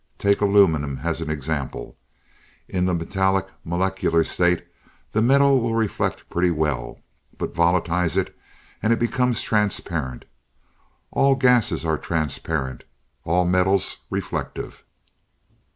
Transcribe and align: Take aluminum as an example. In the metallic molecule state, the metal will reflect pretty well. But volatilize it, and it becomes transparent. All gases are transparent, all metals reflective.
Take 0.17 0.41
aluminum 0.41 1.01
as 1.03 1.21
an 1.21 1.29
example. 1.29 1.95
In 2.67 2.85
the 2.87 2.95
metallic 2.95 3.45
molecule 3.63 4.23
state, 4.23 4.65
the 5.11 5.21
metal 5.21 5.59
will 5.61 5.75
reflect 5.75 6.27
pretty 6.27 6.49
well. 6.49 6.99
But 7.37 7.53
volatilize 7.53 8.17
it, 8.17 8.35
and 8.81 8.91
it 8.91 8.97
becomes 8.97 9.43
transparent. 9.43 10.25
All 11.11 11.35
gases 11.35 11.85
are 11.85 11.99
transparent, 11.99 12.83
all 13.25 13.45
metals 13.45 13.97
reflective. 14.09 14.83